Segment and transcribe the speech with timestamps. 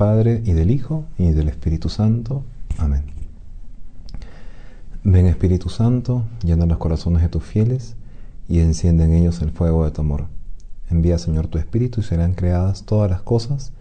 [0.00, 2.42] Padre, y del Hijo, y del Espíritu Santo.
[2.78, 3.02] Amén.
[5.04, 7.96] Ven Espíritu Santo, llena los corazones de tus fieles,
[8.48, 10.28] y enciende en ellos el fuego de tu amor.
[10.88, 13.72] Envía, Señor, tu Espíritu, y serán creadas todas las cosas,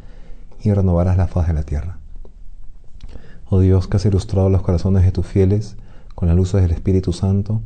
[0.62, 2.00] y renovarás la faz de la tierra.
[3.50, 5.78] Oh Dios, que has ilustrado los corazones de tus fieles
[6.16, 7.62] con las luces del Espíritu Santo,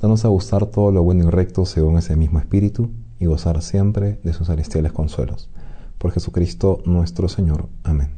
[0.00, 4.18] danos a gustar todo lo bueno y recto según ese mismo Espíritu, y gozar siempre
[4.24, 5.48] de sus celestiales consuelos
[6.02, 7.68] por Jesucristo nuestro Señor.
[7.84, 8.10] Amén.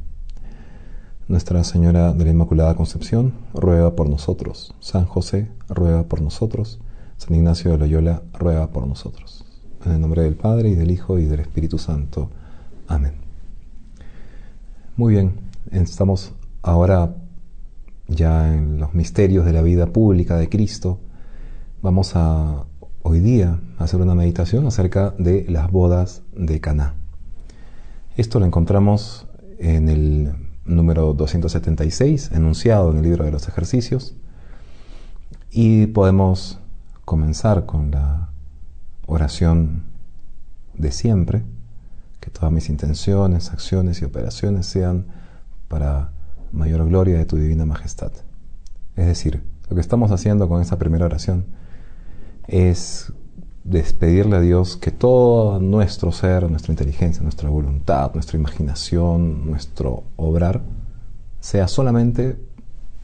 [1.27, 4.73] Nuestra Señora de la Inmaculada Concepción, ruega por nosotros.
[4.79, 6.79] San José, ruega por nosotros.
[7.17, 9.45] San Ignacio de Loyola, ruega por nosotros.
[9.85, 12.31] En el nombre del Padre, y del Hijo, y del Espíritu Santo.
[12.87, 13.13] Amén.
[14.97, 15.33] Muy bien,
[15.69, 16.33] estamos
[16.63, 17.15] ahora
[18.07, 20.97] ya en los misterios de la vida pública de Cristo.
[21.83, 22.65] Vamos a
[23.03, 26.95] hoy día hacer una meditación acerca de las bodas de Caná.
[28.17, 29.27] Esto lo encontramos
[29.59, 34.15] en el número 276, enunciado en el libro de los ejercicios,
[35.51, 36.59] y podemos
[37.03, 38.29] comenzar con la
[39.05, 39.83] oración
[40.75, 41.43] de siempre,
[42.21, 45.07] que todas mis intenciones, acciones y operaciones sean
[45.67, 46.11] para
[46.53, 48.13] mayor gloria de tu divina majestad.
[48.95, 51.47] Es decir, lo que estamos haciendo con esta primera oración
[52.47, 53.11] es
[53.65, 60.61] despedirle a Dios que todo nuestro ser, nuestra inteligencia, nuestra voluntad, nuestra imaginación, nuestro obrar,
[61.39, 62.37] sea solamente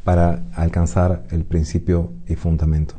[0.03, 2.93] para alcanzar el principio y fundamento.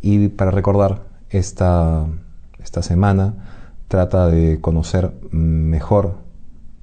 [0.00, 2.06] Y para recordar, esta,
[2.58, 3.34] esta semana
[3.88, 6.18] trata de conocer mejor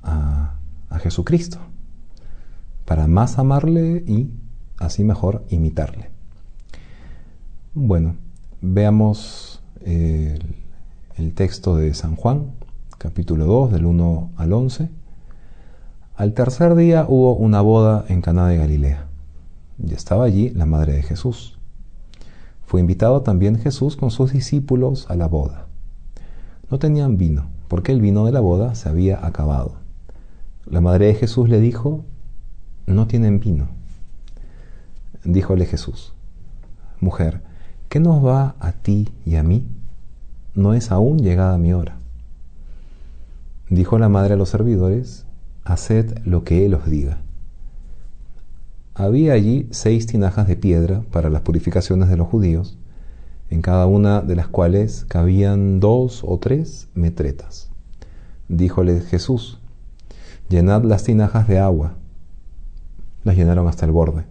[0.03, 0.55] a,
[0.89, 1.57] a Jesucristo,
[2.85, 4.31] para más amarle y
[4.78, 6.11] así mejor imitarle.
[7.73, 8.16] Bueno,
[8.66, 10.39] Veamos eh,
[11.17, 12.53] el, texto de San Juan,
[12.97, 14.90] capítulo 2, del 1 al 11.
[16.16, 19.07] Al tercer día hubo una boda en Caná de Galilea,
[19.85, 21.59] y estaba allí la madre de Jesús.
[22.66, 25.68] Fue invitado también Jesús con sus discípulos a la boda.
[26.72, 29.74] No tenían vino, porque el vino de la boda se había acabado.
[30.66, 32.06] La madre de Jesús le dijo,
[32.85, 33.68] no tienen vino.
[35.25, 36.13] Díjole Jesús,
[37.01, 37.41] mujer,
[37.94, 39.68] ¿qué nos va a ti y a mí?
[40.56, 42.00] No es aún llegada mi hora.
[43.70, 45.28] Dijo la madre a los servidores,
[45.64, 47.20] haced lo que él os diga.
[48.96, 52.80] Había allí seis tinajas de piedra para las purificaciones de los judíos,
[53.52, 57.70] en cada una de las cuales cabían dos o tres metretas.
[58.50, 59.60] Díjole Jesús,
[60.50, 61.94] llenad las tinajas de agua.
[63.24, 64.25] Las llenaron hasta el borde.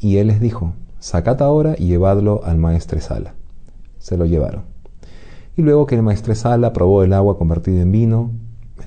[0.00, 3.34] Y él les dijo, sacad ahora y llevadlo al maestresala.
[3.98, 4.64] Se lo llevaron.
[5.56, 8.32] Y luego que el maestresala probó el agua convertida en vino,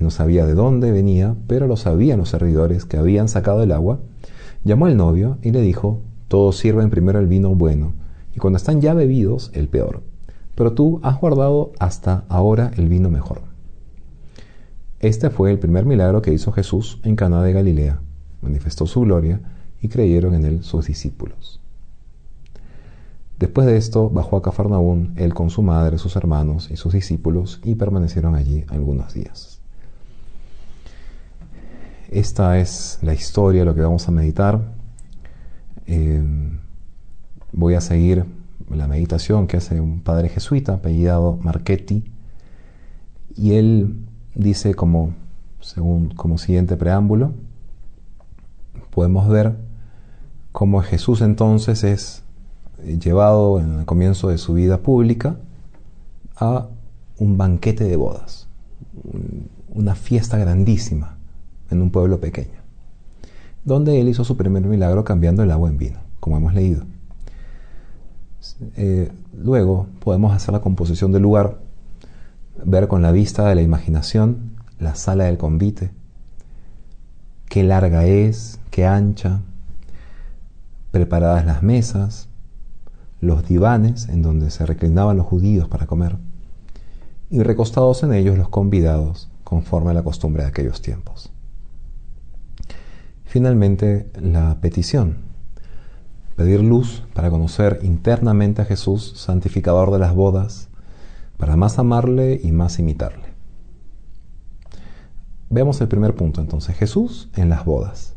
[0.02, 4.00] no sabía de dónde venía, pero lo sabían los servidores que habían sacado el agua,
[4.64, 7.94] llamó al novio y le dijo, todos sirven primero el vino bueno,
[8.36, 10.02] y cuando están ya bebidos, el peor.
[10.56, 13.42] Pero tú has guardado hasta ahora el vino mejor.
[15.00, 18.02] Este fue el primer milagro que hizo Jesús en Caná de Galilea.
[18.42, 19.40] Manifestó su gloria
[19.82, 21.59] y creyeron en él sus discípulos.
[23.40, 27.62] Después de esto bajó a Cafarnaún, él con su madre, sus hermanos y sus discípulos,
[27.64, 29.62] y permanecieron allí algunos días.
[32.10, 34.74] Esta es la historia, lo que vamos a meditar.
[35.88, 36.22] Eh,
[37.54, 38.26] voy a seguir
[38.70, 42.04] la meditación que hace un padre jesuita apellidado Marchetti,
[43.38, 44.06] y él
[44.36, 45.14] dice como,
[45.62, 47.32] según, como siguiente preámbulo,
[48.90, 49.56] podemos ver
[50.52, 52.24] cómo Jesús entonces es
[52.84, 55.38] llevado en el comienzo de su vida pública
[56.36, 56.68] a
[57.18, 58.48] un banquete de bodas,
[59.74, 61.18] una fiesta grandísima
[61.70, 62.60] en un pueblo pequeño,
[63.66, 66.84] donde él hizo su primer milagro cambiando el agua en vino, como hemos leído.
[68.76, 71.60] Eh, luego podemos hacer la composición del lugar,
[72.64, 75.92] ver con la vista de la imaginación la sala del convite,
[77.50, 79.42] qué larga es, qué ancha,
[80.92, 82.29] preparadas las mesas,
[83.22, 86.18] los divanes en donde se reclinaban los judíos para comer,
[87.30, 91.32] y recostados en ellos los convidados, conforme a la costumbre de aquellos tiempos.
[93.26, 95.18] Finalmente, la petición.
[96.36, 100.70] Pedir luz para conocer internamente a Jesús, santificador de las bodas,
[101.38, 103.30] para más amarle y más imitarle.
[105.50, 108.16] Veamos el primer punto entonces, Jesús en las bodas.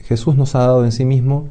[0.00, 1.50] Jesús nos ha dado en sí mismo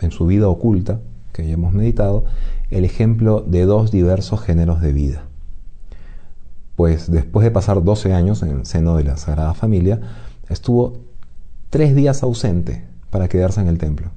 [0.00, 1.00] en su vida oculta,
[1.32, 2.24] que ya hemos meditado,
[2.70, 5.24] el ejemplo de dos diversos géneros de vida.
[6.76, 10.00] pues después de pasar 12 años en el seno de la Sagrada Familia,
[10.48, 10.94] estuvo
[11.70, 14.10] tres días ausente para quedarse en el templo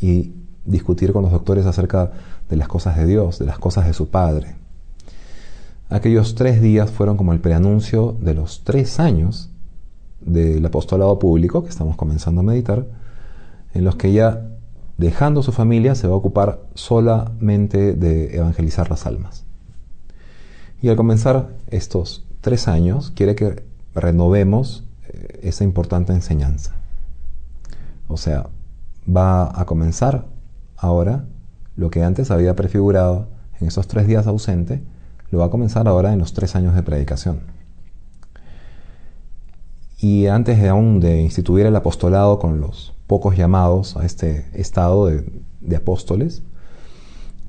[0.00, 0.32] y
[0.64, 2.10] discutir con los doctores acerca
[2.48, 4.56] de las cosas de Dios, de las cosas de su Padre.
[5.88, 9.50] Aquellos tres días fueron como el preanuncio de los tres años
[10.20, 12.86] del apostolado público que estamos comenzando a meditar,
[13.76, 14.48] en los que ya
[14.96, 19.44] dejando su familia se va a ocupar solamente de evangelizar las almas.
[20.80, 23.64] Y al comenzar estos tres años, quiere que
[23.94, 26.74] renovemos eh, esa importante enseñanza.
[28.08, 28.48] O sea,
[29.06, 30.24] va a comenzar
[30.78, 31.26] ahora
[31.76, 33.28] lo que antes había prefigurado
[33.60, 34.82] en esos tres días ausente,
[35.30, 37.40] lo va a comenzar ahora en los tres años de predicación.
[39.98, 45.06] Y antes de aún de instituir el apostolado con los pocos llamados a este estado
[45.06, 46.42] de, apóstoles,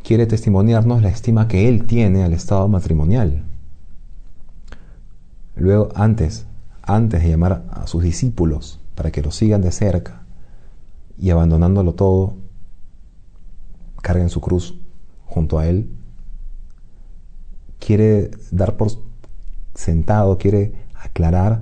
[0.03, 3.43] quiere testimoniarnos la estima que él tiene al estado matrimonial.
[5.55, 6.45] Luego, antes,
[6.83, 10.23] antes de llamar a sus discípulos para que lo sigan de cerca
[11.17, 12.35] y abandonándolo todo,
[14.01, 14.79] carguen su cruz
[15.25, 15.89] junto a él,
[17.79, 18.89] quiere dar por
[19.73, 21.61] sentado, quiere aclarar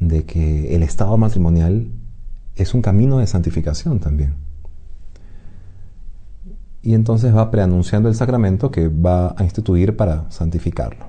[0.00, 1.88] de que el estado matrimonial
[2.56, 4.34] es un camino de santificación también.
[6.82, 11.06] Y entonces va preanunciando el sacramento que va a instituir para santificarlo.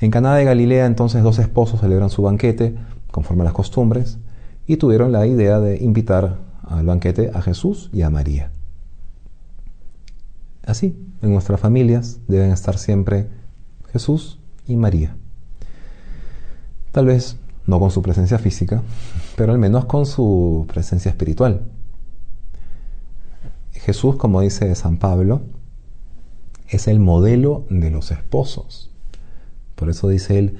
[0.00, 2.76] En Caná de Galilea entonces dos esposos celebran su banquete
[3.10, 4.18] conforme a las costumbres
[4.66, 8.52] y tuvieron la idea de invitar al banquete a Jesús y a María.
[10.64, 13.28] Así, en nuestras familias deben estar siempre
[13.90, 15.16] Jesús y María.
[16.92, 17.38] Tal vez
[17.68, 18.82] no con su presencia física,
[19.36, 21.66] pero al menos con su presencia espiritual.
[23.72, 25.42] Jesús, como dice San Pablo,
[26.66, 28.90] es el modelo de los esposos.
[29.74, 30.58] Por eso dice él,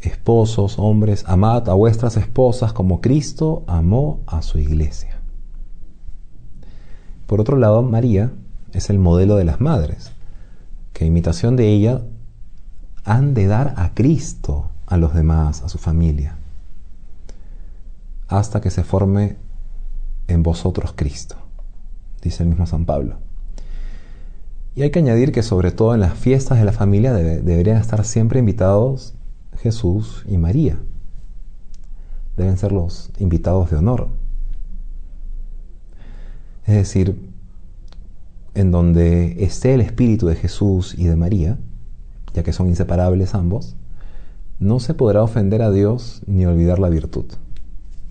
[0.00, 5.20] esposos, hombres, amad a vuestras esposas como Cristo amó a su iglesia.
[7.26, 8.30] Por otro lado, María
[8.72, 10.12] es el modelo de las madres,
[10.92, 12.02] que imitación de ella
[13.04, 16.36] han de dar a Cristo a los demás, a su familia,
[18.26, 19.36] hasta que se forme
[20.26, 21.36] en vosotros Cristo,
[22.22, 23.18] dice el mismo San Pablo.
[24.74, 28.04] Y hay que añadir que sobre todo en las fiestas de la familia deberían estar
[28.04, 29.14] siempre invitados
[29.56, 30.78] Jesús y María.
[32.36, 34.08] Deben ser los invitados de honor.
[36.64, 37.20] Es decir,
[38.54, 41.58] en donde esté el espíritu de Jesús y de María,
[42.34, 43.74] ya que son inseparables ambos,
[44.58, 47.26] no se podrá ofender a Dios ni olvidar la virtud.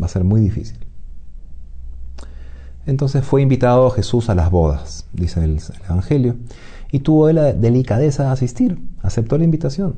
[0.01, 0.77] Va a ser muy difícil.
[2.85, 6.37] Entonces fue invitado Jesús a las bodas, dice el, Evangelio,
[6.89, 9.95] y tuvo la delicadeza de asistir, aceptó la invitación,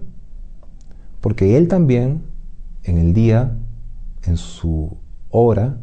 [1.22, 2.24] porque él también,
[2.84, 3.56] en el día,
[4.24, 4.98] en su
[5.30, 5.78] hora,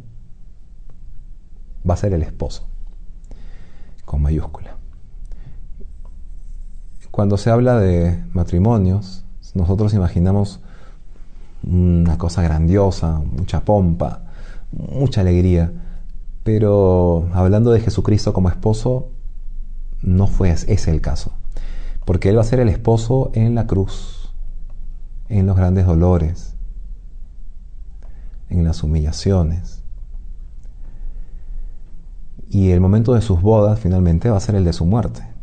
[1.89, 2.67] va a ser el esposo,
[4.05, 4.77] con mayúscula.
[7.13, 9.26] Cuando se habla de matrimonios,
[9.57, 10.61] nosotros imaginamos
[11.65, 14.23] una cosa grandiosa, mucha pompa,
[14.71, 15.73] mucha alegría,
[16.45, 19.09] pero hablando de Jesucristo como esposo,
[20.03, 21.33] no fue ese el caso,
[22.05, 24.33] porque Él va a ser el esposo en la cruz,
[25.29, 26.55] en los grandes dolores,
[28.49, 29.83] en las humillaciones.
[32.49, 35.36] Y el momento de sus bodas finalmente va a ser el de su muerte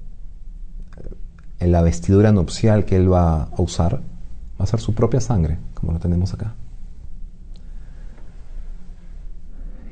[1.68, 4.02] la vestidura nupcial que él va a usar
[4.60, 6.54] va a ser su propia sangre, como lo tenemos acá.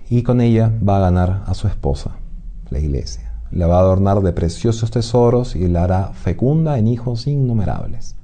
[0.10, 2.12] Y con ella va a ganar a su esposa,
[2.70, 3.32] la iglesia.
[3.52, 8.16] La va a adornar de preciosos tesoros y la hará fecunda en hijos innumerables.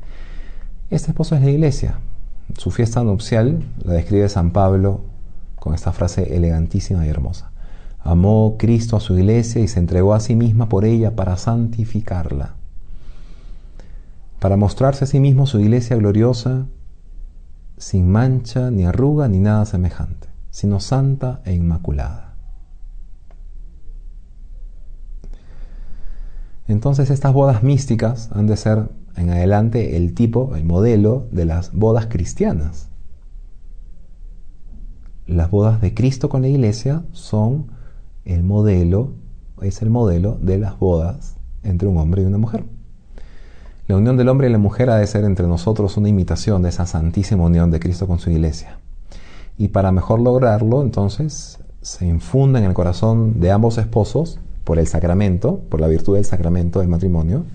[0.89, 1.99] Esta esposa es la iglesia.
[2.57, 5.01] Su fiesta nupcial la describe San Pablo
[5.59, 7.51] con esta frase elegantísima y hermosa.
[7.99, 12.56] Amó Cristo a su iglesia y se entregó a sí misma por ella para santificarla
[14.39, 16.67] para mostrarse a sí mismo su iglesia gloriosa,
[17.77, 22.35] sin mancha, ni arruga, ni nada semejante, sino santa e inmaculada.
[26.67, 31.73] Entonces estas bodas místicas han de ser en adelante el tipo, el modelo de las
[31.73, 32.89] bodas cristianas.
[35.25, 37.71] Las bodas de Cristo con la iglesia son
[38.25, 39.13] el modelo,
[39.61, 42.65] es el modelo de las bodas entre un hombre y una mujer.
[43.87, 46.69] La unión del hombre y la mujer ha de ser entre nosotros una imitación de
[46.69, 48.79] esa santísima unión de Cristo con su iglesia.
[49.57, 54.87] Y para mejor lograrlo, entonces, se infunde en el corazón de ambos esposos, por el
[54.87, 57.45] sacramento, por la virtud del sacramento del matrimonio,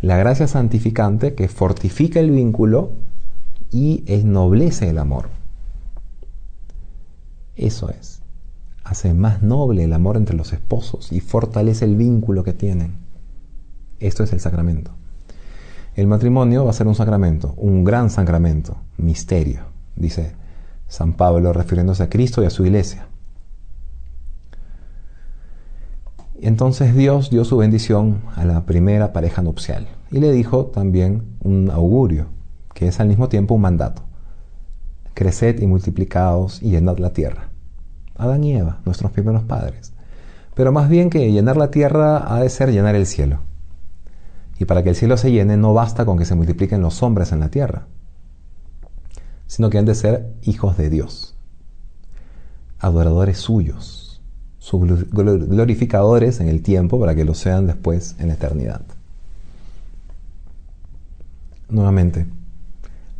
[0.00, 2.92] la gracia santificante que fortifica el vínculo
[3.70, 5.28] y ennoblece el amor.
[7.56, 8.22] Eso es.
[8.82, 12.94] Hace más noble el amor entre los esposos y fortalece el vínculo que tienen.
[14.00, 14.92] Esto es el sacramento.
[15.94, 19.60] El matrimonio va a ser un sacramento, un gran sacramento, misterio,
[19.94, 20.32] dice
[20.88, 23.06] San Pablo refiriéndose a Cristo y a su iglesia.
[26.40, 31.70] Entonces Dios dio su bendición a la primera pareja nupcial y le dijo también un
[31.70, 32.26] augurio,
[32.74, 34.02] que es al mismo tiempo un mandato.
[35.14, 37.50] Creced y multiplicaos y llenad la tierra.
[38.16, 39.92] Adán y Eva, nuestros primeros padres.
[40.54, 43.38] Pero más bien que llenar la tierra ha de ser llenar el cielo.
[44.58, 47.32] Y para que el cielo se llene no basta con que se multipliquen los hombres
[47.32, 47.86] en la tierra,
[49.46, 51.34] sino que han de ser hijos de Dios,
[52.78, 54.22] adoradores suyos,
[54.58, 58.82] sus glorificadores en el tiempo para que lo sean después en la eternidad.
[61.68, 62.26] Nuevamente,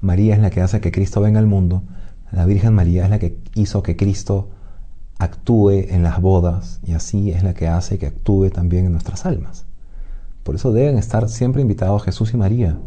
[0.01, 1.83] María es la que hace que Cristo venga al mundo,
[2.31, 4.51] la Virgen María es la que hizo que Cristo
[5.19, 9.25] actúe en las bodas y así es la que hace que actúe también en nuestras
[9.27, 9.67] almas.
[10.45, 12.79] Por eso deben estar siempre invitados Jesús y María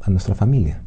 [0.00, 0.82] a nuestra familia.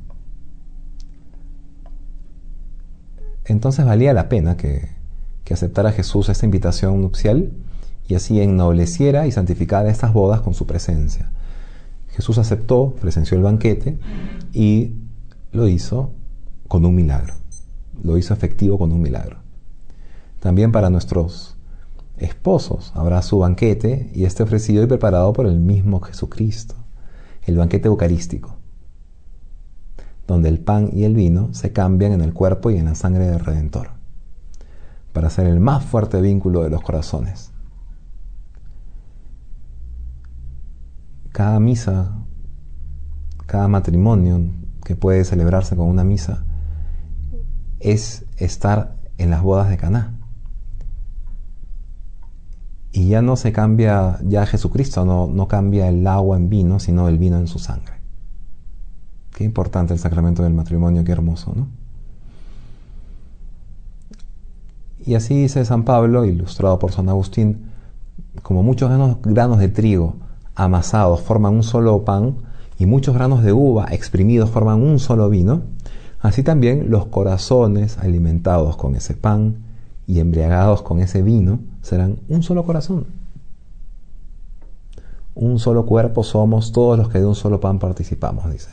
[3.46, 4.90] Entonces valía la pena que,
[5.44, 7.52] que aceptara Jesús esta invitación nupcial
[8.08, 11.30] y así ennobleciera y santificara estas bodas con su presencia.
[12.10, 13.98] Jesús aceptó, presenció el banquete
[14.52, 14.96] y
[15.52, 16.12] lo hizo
[16.68, 17.36] con un milagro.
[18.04, 19.38] Lo hizo efectivo con un milagro.
[20.40, 21.56] También para nuestros
[22.18, 26.76] esposos habrá su banquete y este ofrecido y preparado por el mismo Jesucristo,
[27.44, 28.58] el banquete eucarístico,
[30.28, 33.26] donde el pan y el vino se cambian en el cuerpo y en la sangre
[33.26, 33.92] del Redentor,
[35.12, 37.52] para ser el más fuerte vínculo de los corazones.
[41.32, 42.16] Cada misa,
[43.48, 44.40] cada matrimonio
[44.86, 46.46] que puede celebrarse con una misa,
[47.80, 50.23] es estar en las bodas de Caná
[52.94, 57.08] y ya no se cambia, ya Jesucristo no, no cambia el agua en vino, sino
[57.08, 57.96] el vino en su sangre.
[59.36, 61.68] Qué importante el sacramento del matrimonio, qué hermoso, ¿no?
[65.06, 67.66] Y así dice San Pablo, ilustrado por San Agustín,
[68.44, 70.16] como muchos granos, granos de trigo
[70.56, 72.36] amasados forman un solo pan
[72.78, 75.64] y muchos granos de uva exprimidos forman un solo vino,
[76.20, 79.73] así también los corazones alimentados con ese pan
[80.08, 83.06] y embriagados con ese vino, serán un solo corazón.
[85.36, 88.70] Un solo cuerpo somos todos los que de un solo pan participamos, dice.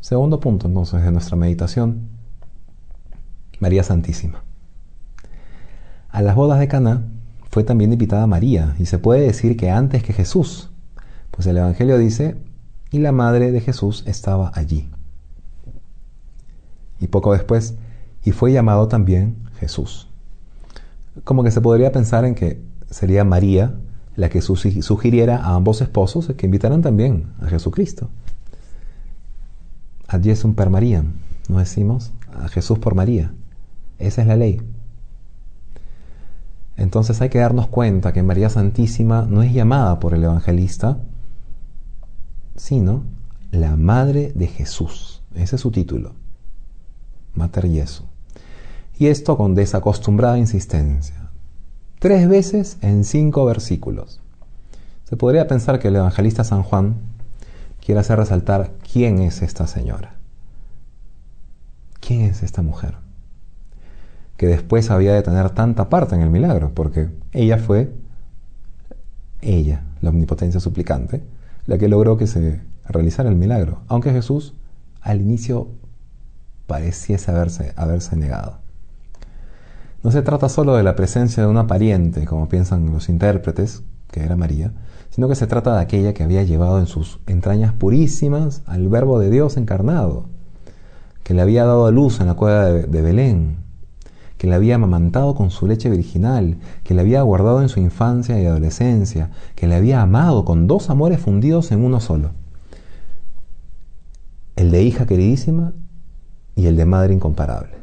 [0.00, 2.08] Segundo punto entonces de nuestra meditación,
[3.58, 4.42] María Santísima.
[6.10, 7.02] A las bodas de Caná
[7.50, 10.70] fue también invitada María y se puede decir que antes que Jesús,
[11.30, 12.36] pues el Evangelio dice,
[12.90, 14.88] y la madre de Jesús estaba allí
[17.00, 17.74] y poco después,
[18.24, 20.08] y fue llamado también Jesús.
[21.24, 22.60] Como que se podría pensar en que
[22.90, 23.74] sería María
[24.16, 28.10] la que sugiriera a ambos esposos que invitaran también a Jesucristo.
[30.08, 31.04] Ad Jesum per María,
[31.48, 33.32] no decimos a Jesús por María.
[33.98, 34.62] Esa es la ley.
[36.76, 40.98] Entonces hay que darnos cuenta que María Santísima no es llamada por el evangelista,
[42.54, 43.04] sino
[43.50, 45.22] la Madre de Jesús.
[45.34, 46.14] Ese es su título.
[47.36, 48.04] Mater Jesu.
[48.98, 51.30] Y esto con desacostumbrada insistencia.
[51.98, 54.20] Tres veces en cinco versículos.
[55.04, 56.96] Se podría pensar que el evangelista San Juan
[57.84, 60.16] quiere hacer resaltar quién es esta señora.
[62.00, 62.96] ¿Quién es esta mujer?
[64.36, 67.92] Que después había de tener tanta parte en el milagro, porque ella fue,
[69.40, 71.22] ella, la omnipotencia suplicante,
[71.66, 74.54] la que logró que se realizara el milagro, aunque Jesús
[75.00, 75.68] al inicio
[76.66, 78.58] pareciese haberse, haberse negado.
[80.02, 84.22] No se trata solo de la presencia de una pariente, como piensan los intérpretes, que
[84.22, 84.72] era María,
[85.10, 89.18] sino que se trata de aquella que había llevado en sus entrañas purísimas al Verbo
[89.18, 90.26] de Dios encarnado,
[91.22, 93.56] que le había dado a luz en la cueva de, de Belén,
[94.38, 98.40] que le había amamantado con su leche virginal, que le había guardado en su infancia
[98.40, 102.30] y adolescencia, que le había amado con dos amores fundidos en uno solo,
[104.56, 105.72] el de hija queridísima
[106.56, 107.76] y el de madre incomparable,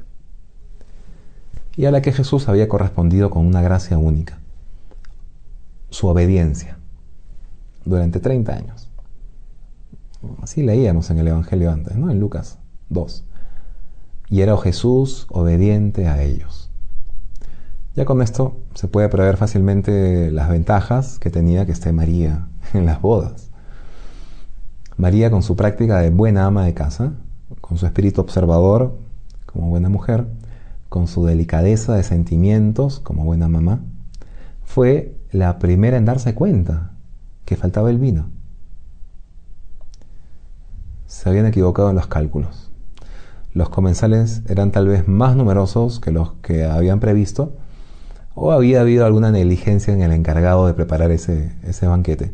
[1.77, 4.39] y a la que Jesús había correspondido con una gracia única,
[5.89, 6.77] su obediencia,
[7.85, 8.89] durante 30 años.
[10.41, 12.09] Así leíamos en el Evangelio antes, ¿no?
[12.09, 12.57] En Lucas
[12.89, 13.25] 2.
[14.29, 16.71] Y era Jesús obediente a ellos.
[17.95, 22.85] Ya con esto se puede prever fácilmente las ventajas que tenía que esté María en
[22.85, 23.51] las bodas.
[24.97, 27.13] María con su práctica de buena ama de casa,
[27.61, 28.97] con su espíritu observador
[29.45, 30.25] como buena mujer,
[30.89, 33.81] con su delicadeza de sentimientos como buena mamá,
[34.63, 36.91] fue la primera en darse cuenta
[37.45, 38.29] que faltaba el vino.
[41.07, 42.69] Se habían equivocado en los cálculos.
[43.53, 47.53] Los comensales eran tal vez más numerosos que los que habían previsto,
[48.35, 52.33] o había habido alguna negligencia en el encargado de preparar ese, banquete.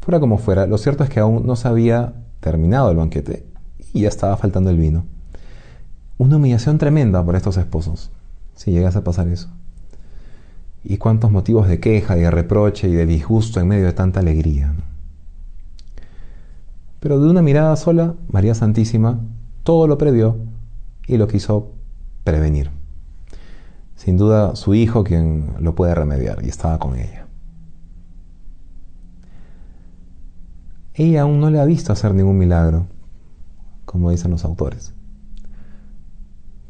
[0.00, 3.51] Fuera como fuera, lo cierto es que aún no se había terminado el banquete
[3.92, 5.04] y ya estaba faltando el vino.
[6.18, 8.10] Una humillación tremenda por estos esposos,
[8.54, 9.48] si llegase a pasar eso.
[10.84, 14.74] Y cuántos motivos de queja de reproche y de disgusto en medio de tanta alegría.
[17.00, 19.20] Pero de una mirada sola, María Santísima
[19.62, 20.36] todo lo previó
[21.06, 21.72] y lo quiso
[22.24, 22.70] prevenir.
[23.96, 27.26] Sin duda su hijo quien lo puede remediar y estaba con ella.
[30.94, 32.86] Ella aún no le ha visto hacer ningún milagro,
[33.92, 34.94] como dicen los autores.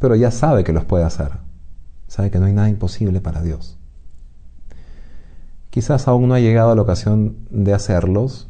[0.00, 1.30] Pero ya sabe que los puede hacer.
[2.08, 3.78] Sabe que no hay nada imposible para Dios.
[5.70, 8.48] Quizás aún no ha llegado la ocasión de hacerlos,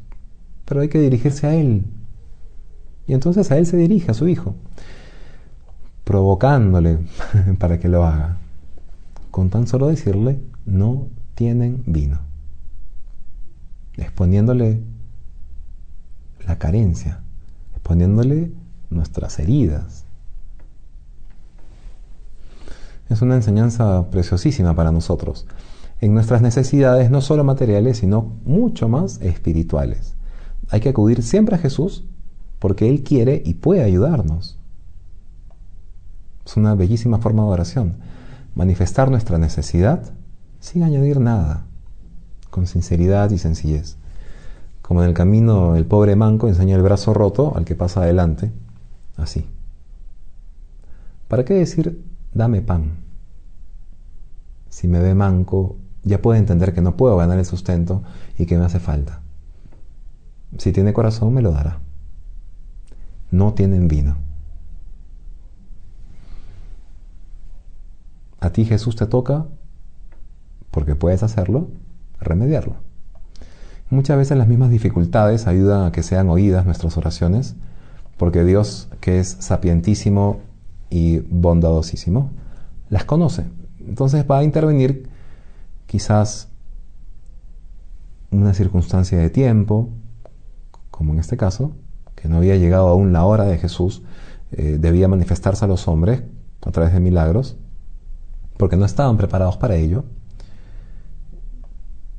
[0.64, 1.84] pero hay que dirigirse a Él.
[3.06, 4.54] Y entonces a Él se dirige, a su Hijo,
[6.04, 6.98] provocándole
[7.58, 8.38] para que lo haga.
[9.30, 12.20] Con tan solo decirle, no tienen vino.
[13.98, 14.80] Exponiéndole
[16.46, 17.20] la carencia,
[17.74, 18.61] exponiéndole
[18.92, 20.04] nuestras heridas.
[23.08, 25.46] Es una enseñanza preciosísima para nosotros
[26.02, 30.14] en nuestras necesidades no solo materiales, sino mucho más espirituales.
[30.68, 32.04] Hay que acudir siempre a Jesús
[32.58, 34.58] porque Él quiere y puede ayudarnos.
[36.44, 37.94] Es una bellísima forma de oración.
[38.56, 40.12] Manifestar nuestra necesidad
[40.58, 41.66] sin añadir nada,
[42.50, 43.96] con sinceridad y sencillez.
[44.82, 48.50] Como en el camino el pobre manco enseña el brazo roto al que pasa adelante,
[49.16, 49.48] así.
[51.28, 52.96] ¿Para qué decir dame pan?
[54.68, 58.02] Si me ve manco ya puede entender que no puedo ganar el sustento
[58.38, 59.20] y que me hace falta.
[60.58, 61.78] Si tiene corazón, me lo dará.
[63.30, 64.16] No tienen vino.
[68.40, 69.46] A ti Jesús te toca,
[70.70, 71.68] porque puedes hacerlo,
[72.20, 72.74] remediarlo.
[73.88, 77.54] Muchas veces las mismas dificultades ayudan a que sean oídas nuestras oraciones,
[78.22, 80.42] porque Dios, que es sapientísimo
[80.90, 82.30] y bondadosísimo,
[82.88, 83.46] las conoce.
[83.80, 85.08] Entonces va a intervenir
[85.86, 86.46] quizás
[88.30, 89.88] una circunstancia de tiempo,
[90.92, 91.72] como en este caso,
[92.14, 94.02] que no había llegado aún la hora de Jesús,
[94.52, 96.22] eh, debía manifestarse a los hombres
[96.64, 97.56] a través de milagros,
[98.56, 100.04] porque no estaban preparados para ello,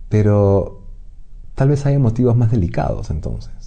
[0.10, 0.82] pero
[1.56, 3.63] tal vez haya motivos más delicados entonces.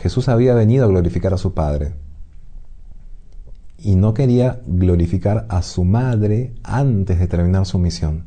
[0.00, 1.94] Jesús había venido a glorificar a su Padre
[3.78, 8.24] y no quería glorificar a su madre antes de terminar su misión.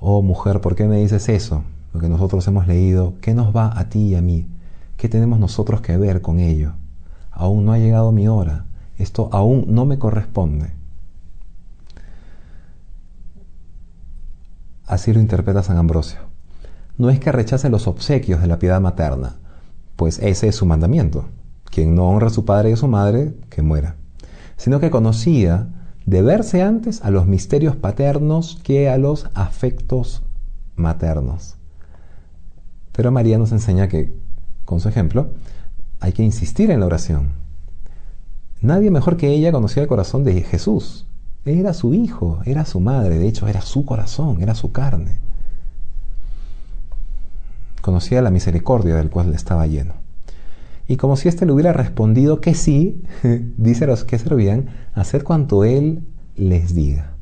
[0.00, 1.64] Oh mujer, ¿por qué me dices eso?
[1.92, 4.48] Lo que nosotros hemos leído, ¿qué nos va a ti y a mí?
[4.96, 6.72] ¿Qué tenemos nosotros que ver con ello?
[7.30, 8.64] Aún no ha llegado mi hora.
[8.96, 10.72] Esto aún no me corresponde.
[14.86, 16.20] Así lo interpreta San Ambrosio.
[16.96, 19.36] No es que rechace los obsequios de la piedad materna,
[19.98, 21.24] pues ese es su mandamiento.
[21.64, 23.96] Quien no honra a su padre y a su madre, que muera.
[24.56, 25.70] Sino que conocía
[26.06, 30.22] de verse antes a los misterios paternos que a los afectos
[30.76, 31.56] maternos.
[32.92, 34.16] Pero María nos enseña que,
[34.64, 35.30] con su ejemplo,
[35.98, 37.32] hay que insistir en la oración.
[38.60, 41.08] Nadie mejor que ella conocía el corazón de Jesús.
[41.44, 45.18] Era su hijo, era su madre, de hecho era su corazón, era su carne.
[47.88, 49.94] Conocía la misericordia del cual estaba lleno.
[50.86, 53.02] Y como si éste le hubiera respondido que sí,
[53.56, 56.02] dice a los que servían, haced cuanto él
[56.36, 57.14] les diga.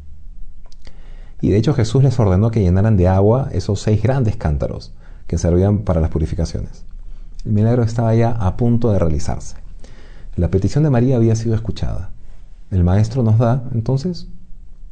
[1.40, 4.92] Y de hecho Jesús les ordenó que llenaran de agua esos seis grandes cántaros
[5.28, 6.84] que servían para las purificaciones.
[7.44, 9.54] El milagro estaba ya a punto de realizarse.
[10.34, 12.10] La petición de María había sido escuchada.
[12.72, 14.26] El Maestro nos da, entonces,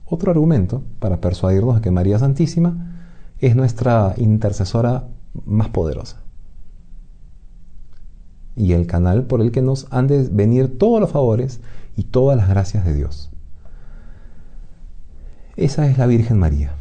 [0.05, 3.09] otro argumento para persuadirnos de que María Santísima
[3.41, 5.09] es nuestra intercesora
[5.45, 6.25] más poderosa
[8.57, 11.61] y el canal por el que nos han de venir todos los favores
[11.97, 13.31] y todas las gracias de Dios.
[15.57, 16.73] Esa es la Virgen María.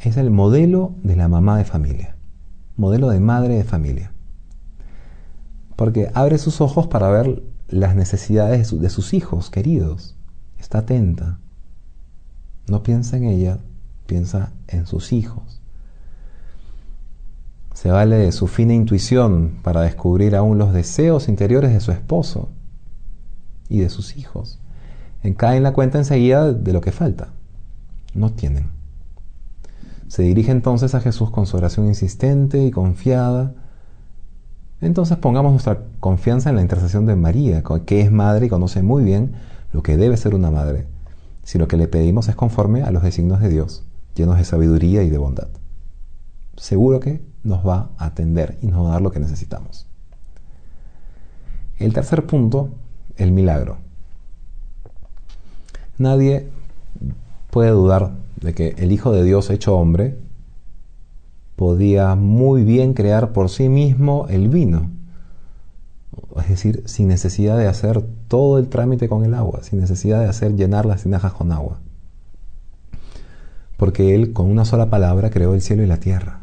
[0.00, 2.16] Es el modelo de la mamá de familia,
[2.76, 4.12] modelo de madre de familia.
[5.76, 10.16] Porque abre sus ojos para ver las necesidades de, sus hijos queridos.
[10.58, 11.38] Está atenta.
[12.68, 13.58] No piensa en ella
[14.06, 15.61] piensa en sus hijos.
[17.74, 22.50] Se vale de su fina intuición para descubrir aún los deseos interiores de su esposo
[23.68, 24.58] y de sus hijos.
[25.36, 27.28] Cae en la cuenta enseguida de lo que falta.
[28.14, 28.70] No tienen.
[30.08, 33.54] Se dirige entonces a Jesús con su oración insistente y confiada.
[34.80, 39.04] Entonces pongamos nuestra confianza en la intercesión de María, que es madre y conoce muy
[39.04, 39.32] bien
[39.72, 40.86] lo que debe ser una madre,
[41.44, 45.02] si lo que le pedimos es conforme a los designios de Dios, llenos de sabiduría
[45.02, 45.48] y de bondad.
[46.56, 49.86] Seguro que nos va a atender y nos va a dar lo que necesitamos.
[51.78, 52.70] El tercer punto,
[53.16, 53.78] el milagro.
[55.98, 56.48] Nadie
[57.50, 60.18] puede dudar de que el Hijo de Dios hecho hombre
[61.56, 64.90] podía muy bien crear por sí mismo el vino.
[66.36, 70.28] Es decir, sin necesidad de hacer todo el trámite con el agua, sin necesidad de
[70.28, 71.80] hacer llenar las tinajas con agua.
[73.76, 76.41] Porque Él con una sola palabra creó el cielo y la tierra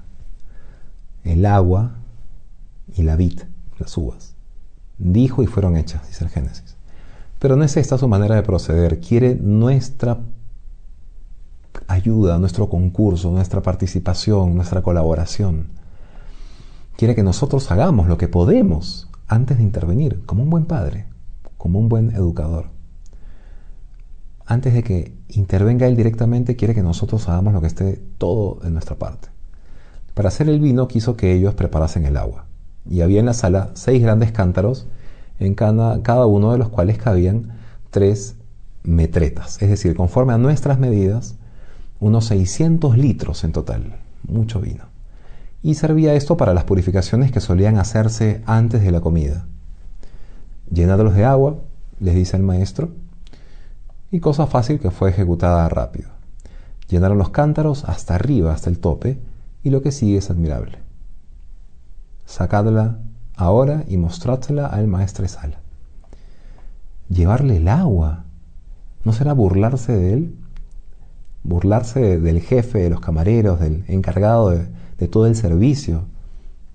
[1.24, 1.96] el agua
[2.96, 3.42] y la vid,
[3.78, 4.36] las uvas.
[4.98, 6.76] Dijo y fueron hechas, dice el Génesis.
[7.40, 9.00] Pero no es esta su manera de proceder.
[9.00, 10.20] Quiere nuestra
[11.88, 15.68] ayuda, nuestro concurso, nuestra participación, nuestra colaboración.
[16.98, 21.06] Quiere que nosotros hagamos lo que podemos antes de intervenir, como un buen padre,
[21.58, 22.72] como un buen educador.
[24.46, 28.74] Antes de que intervenga él directamente, quiere que nosotros hagamos lo que esté todo en
[28.74, 29.30] nuestra parte.
[30.20, 32.44] Para hacer el vino quiso que ellos preparasen el agua.
[32.86, 34.86] Y había en la sala seis grandes cántaros,
[35.40, 37.54] en cada, uno de los cuales cabían
[37.90, 38.36] tres
[38.84, 41.38] metretas, es decir, conforme a nuestras medidas,
[42.02, 43.96] unos 600 litros en total,
[44.28, 44.84] mucho vino.
[45.64, 49.46] Y servía esto para las purificaciones que solían hacerse antes de la comida.
[50.70, 51.60] Llenadlos de agua,
[52.02, 52.90] les dice el maestro,
[54.12, 56.10] y cosa fácil que fue ejecutada rápido.
[56.90, 59.18] Llenaron los cántaros hasta arriba, hasta el tope,
[59.64, 60.80] y lo que sigue es admirable.
[62.26, 63.00] Sacadla
[63.36, 65.60] ahora y mostrádla al maestresala.
[67.10, 68.26] Llevarle el agua.
[69.04, 70.36] ¿No será burlarse de él?
[71.44, 76.04] Burlarse del jefe, de los camareros, del encargado de, todo el servicio,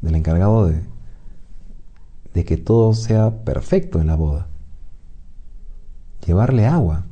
[0.00, 4.48] del encargado de que todo sea perfecto en la boda.
[6.26, 7.04] Llevarle agua.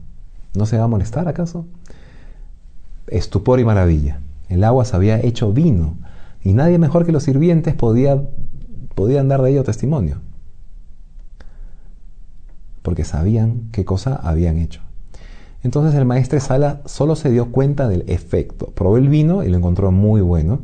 [0.55, 1.67] ¿No se va a molestar acaso?
[3.07, 4.21] Estupor y maravilla.
[4.53, 5.97] El agua se había hecho vino
[6.43, 8.23] y nadie mejor que los sirvientes podía,
[8.95, 10.19] podían dar de ello testimonio.
[12.83, 14.83] Porque sabían qué cosa habían hecho.
[15.63, 18.67] Entonces el maestro Sala solo se dio cuenta del efecto.
[18.75, 20.61] Probó el vino y lo encontró muy bueno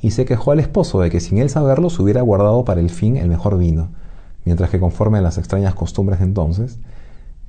[0.00, 2.90] y se quejó al esposo de que sin él saberlo se hubiera guardado para el
[2.90, 3.88] fin el mejor vino,
[4.44, 6.78] mientras que conforme a las extrañas costumbres de entonces,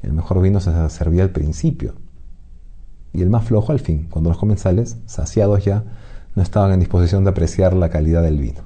[0.02, 1.94] el mejor vino se servía al principio
[3.14, 5.84] y el más flojo al fin, cuando los comensales, saciados ya,
[6.36, 8.62] no estaban en disposición de apreciar la calidad del vino.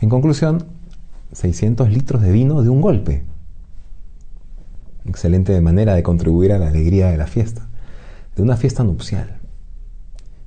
[0.00, 0.64] En conclusión,
[1.32, 3.24] 600 litros de vino de un golpe.
[5.04, 7.68] Excelente manera de contribuir a la alegría de la fiesta,
[8.34, 9.40] de una fiesta nupcial.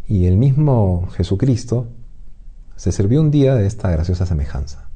[0.08, 1.88] Y el mismo Jesucristo
[2.76, 4.90] se sirvió un día de esta graciosa semejanza.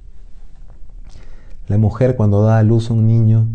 [1.67, 3.48] La mujer cuando da a luz a un niño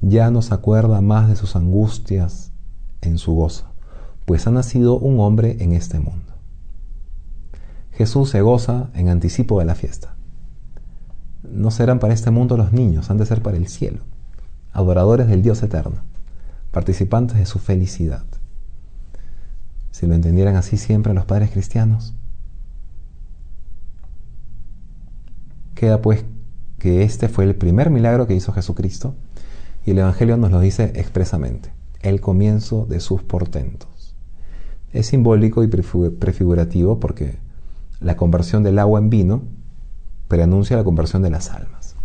[0.00, 2.52] ya no se acuerda más de sus angustias
[3.02, 3.69] en su gozo
[4.30, 6.32] pues ha nacido un hombre en este mundo.
[7.90, 10.14] Jesús se goza en anticipo de la fiesta.
[11.42, 13.98] No serán para este mundo los niños, han de ser para el cielo,
[14.72, 15.96] adoradores del Dios eterno,
[16.70, 18.22] participantes de su felicidad.
[19.90, 22.14] Si lo entendieran así siempre los padres cristianos.
[25.74, 26.24] Queda pues
[26.78, 29.16] que este fue el primer milagro que hizo Jesucristo
[29.84, 33.89] y el Evangelio nos lo dice expresamente, el comienzo de sus portentos.
[34.92, 37.38] Es simbólico y prefigurativo porque
[38.00, 39.42] la conversión del agua en vino
[40.28, 41.96] preanuncia la conversión de las almas.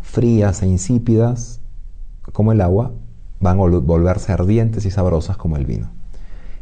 [0.00, 1.60] Frías e insípidas
[2.32, 2.92] como el agua
[3.40, 5.90] van a volverse ardientes y sabrosas como el vino.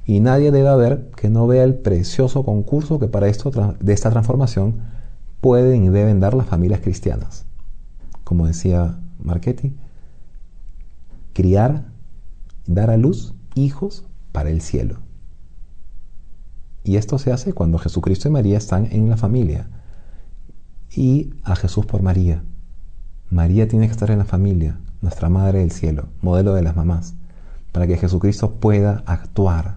[0.06, 4.10] Y nadie debe haber que no vea el precioso concurso que para esto de esta
[4.10, 4.80] transformación
[5.40, 7.44] pueden y deben dar las familias cristianas.
[8.24, 9.76] Como decía Marchetti,
[11.34, 11.86] criar,
[12.66, 15.07] dar a luz hijos para el cielo.
[16.88, 19.68] Y esto se hace cuando Jesucristo y María están en la familia.
[20.90, 22.42] Y a Jesús por María.
[23.28, 27.12] María tiene que estar en la familia, nuestra Madre del Cielo, modelo de las mamás,
[27.72, 29.76] para que Jesucristo pueda actuar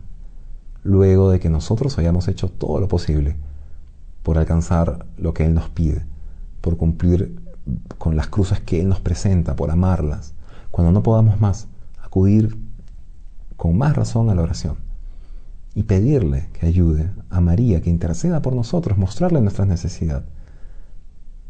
[0.83, 3.35] luego de que nosotros hayamos hecho todo lo posible
[4.23, 6.05] por alcanzar lo que Él nos pide,
[6.61, 7.41] por cumplir
[7.97, 10.33] con las cruces que Él nos presenta, por amarlas.
[10.69, 11.67] Cuando no podamos más,
[12.01, 12.57] acudir
[13.57, 14.90] con más razón a la oración
[15.73, 20.23] y pedirle que ayude a María, que interceda por nosotros, mostrarle nuestra necesidad.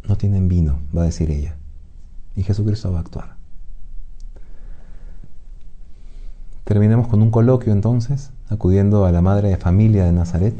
[0.07, 1.55] No tienen vino, va a decir ella.
[2.35, 3.35] Y Jesucristo va a actuar.
[6.63, 10.55] Terminemos con un coloquio entonces, acudiendo a la madre de familia de Nazaret,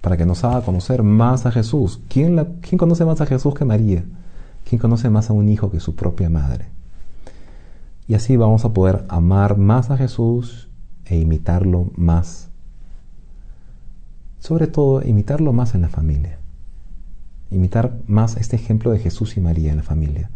[0.00, 2.00] para que nos haga conocer más a Jesús.
[2.08, 4.04] ¿Quién, ¿Quién conoce más a Jesús que María?
[4.68, 6.66] ¿Quién conoce más a un hijo que su propia madre?
[8.08, 10.68] Y así vamos a poder amar más a Jesús
[11.06, 12.50] e imitarlo más.
[14.44, 16.36] Sobre todo, imitarlo más en la familia.
[17.50, 20.28] Imitar más este ejemplo de Jesús y María en la familia.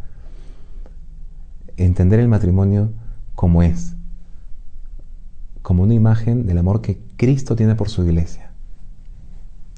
[1.76, 2.88] Entender el matrimonio
[3.34, 3.96] como es,
[5.60, 8.50] como una imagen del amor que Cristo tiene por su iglesia,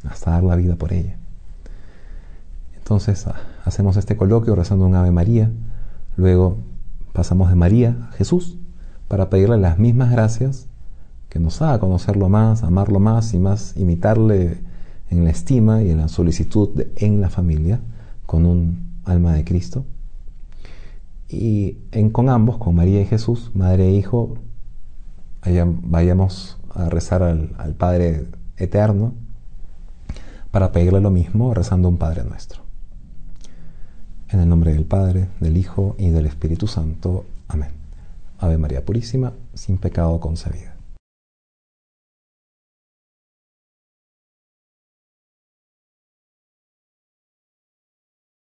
[0.09, 1.17] hasta dar la vida por ella.
[2.77, 3.27] Entonces
[3.65, 5.51] hacemos este coloquio rezando un Ave María,
[6.17, 6.57] luego
[7.13, 8.59] pasamos de María a Jesús
[9.09, 10.70] para pedirle las mismas gracias
[11.31, 14.59] que nos haga conocerlo más, amarlo más y más imitarle
[15.09, 17.81] en la estima y en la solicitud en la familia
[18.27, 19.85] con un alma de Cristo.
[21.29, 24.35] Y en, con ambos, con María y Jesús, Madre e Hijo,
[25.83, 29.15] vayamos a rezar al, al Padre Eterno
[30.51, 32.63] para pedirle lo mismo rezando un Padre nuestro.
[34.31, 37.25] En el nombre del Padre, del Hijo y del Espíritu Santo.
[37.47, 37.71] Amén.
[38.39, 40.80] Ave María Purísima, sin pecado concebida.